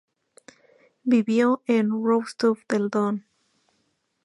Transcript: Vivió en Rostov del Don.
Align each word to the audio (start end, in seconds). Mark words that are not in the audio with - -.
Vivió 1.03 1.61
en 1.67 1.91
Rostov 1.91 2.57
del 2.67 2.89
Don. 2.89 3.27